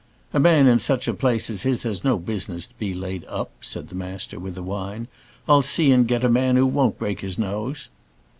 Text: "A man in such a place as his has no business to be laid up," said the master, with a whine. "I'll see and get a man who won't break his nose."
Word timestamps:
"A 0.33 0.39
man 0.39 0.65
in 0.67 0.79
such 0.79 1.07
a 1.07 1.13
place 1.13 1.47
as 1.51 1.61
his 1.61 1.83
has 1.83 2.03
no 2.03 2.17
business 2.17 2.65
to 2.65 2.73
be 2.79 2.91
laid 2.91 3.23
up," 3.25 3.51
said 3.63 3.89
the 3.89 3.93
master, 3.95 4.39
with 4.39 4.57
a 4.57 4.63
whine. 4.63 5.07
"I'll 5.47 5.61
see 5.61 5.91
and 5.91 6.07
get 6.07 6.23
a 6.23 6.27
man 6.27 6.55
who 6.55 6.65
won't 6.65 6.97
break 6.97 7.19
his 7.19 7.37
nose." 7.37 7.87